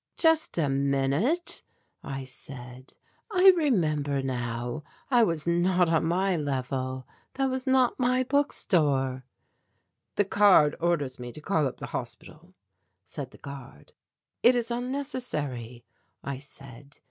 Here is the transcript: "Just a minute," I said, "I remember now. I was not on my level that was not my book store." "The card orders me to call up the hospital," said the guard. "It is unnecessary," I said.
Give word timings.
"Just 0.17 0.57
a 0.57 0.67
minute," 0.67 1.61
I 2.01 2.23
said, 2.23 2.95
"I 3.31 3.51
remember 3.55 4.23
now. 4.23 4.83
I 5.11 5.21
was 5.21 5.45
not 5.45 5.89
on 5.89 6.05
my 6.05 6.35
level 6.35 7.05
that 7.35 7.51
was 7.51 7.67
not 7.67 7.99
my 7.99 8.23
book 8.23 8.51
store." 8.51 9.25
"The 10.15 10.25
card 10.25 10.75
orders 10.79 11.19
me 11.19 11.31
to 11.33 11.39
call 11.41 11.67
up 11.67 11.77
the 11.77 11.85
hospital," 11.93 12.55
said 13.03 13.29
the 13.29 13.37
guard. 13.37 13.93
"It 14.41 14.55
is 14.55 14.71
unnecessary," 14.71 15.85
I 16.23 16.39
said. 16.39 16.97